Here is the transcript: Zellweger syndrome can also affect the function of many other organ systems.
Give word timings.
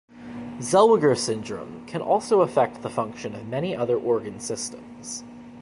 Zellweger 0.57 1.15
syndrome 1.15 1.85
can 1.85 2.01
also 2.01 2.41
affect 2.41 2.81
the 2.81 2.89
function 2.89 3.35
of 3.35 3.45
many 3.47 3.75
other 3.75 3.95
organ 3.99 4.39
systems. 4.39 5.23